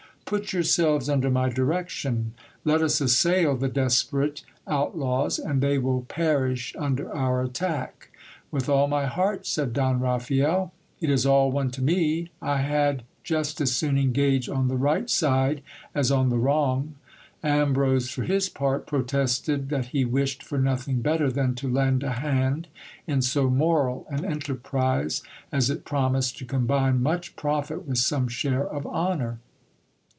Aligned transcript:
Put 0.25 0.53
yourselves 0.53 1.09
under 1.09 1.29
my 1.29 1.49
direction: 1.49 2.33
let 2.63 2.81
us 2.81 3.01
assail 3.01 3.57
the 3.57 3.67
desperate 3.67 4.43
out 4.65 4.97
laws, 4.97 5.37
and 5.37 5.59
they 5.59 5.77
will 5.77 6.03
perish 6.03 6.73
under 6.79 7.13
our 7.13 7.41
attack. 7.43 8.09
With 8.49 8.69
all 8.69 8.87
my 8.87 9.07
heart, 9.07 9.45
said 9.45 9.73
Don 9.73 9.99
Ra 9.99 10.19
phael. 10.19 10.71
It 11.01 11.09
is 11.09 11.25
all 11.25 11.51
one 11.51 11.69
to 11.71 11.81
me, 11.81 12.29
I 12.41 12.59
had 12.59 13.03
just 13.25 13.59
as 13.59 13.73
soon 13.73 13.97
engage 13.97 14.47
on 14.47 14.69
the 14.69 14.77
right 14.77 15.09
side 15.09 15.63
as 15.93 16.11
on 16.11 16.29
the 16.29 16.39
wrong. 16.39 16.95
Ambrose, 17.43 18.09
for 18.09 18.23
his 18.23 18.47
part, 18.47 18.87
protested 18.87 19.67
that 19.67 19.87
he 19.87 20.05
wished 20.05 20.43
for 20.43 20.57
nothing 20.57 21.01
better 21.01 21.29
than 21.29 21.55
to 21.55 21.67
lend 21.67 22.03
a 22.03 22.11
hand 22.11 22.69
in 23.05 23.21
so 23.21 23.49
moral 23.49 24.07
an 24.09 24.23
enterprise, 24.23 25.23
as 25.51 25.69
it 25.69 25.83
promised 25.83 26.37
to 26.37 26.45
combine 26.45 27.03
much 27.03 27.35
profit 27.35 27.85
with 27.85 27.97
some 27.97 28.29
share 28.29 28.65
of 28.65 28.87
honour. 28.87 29.39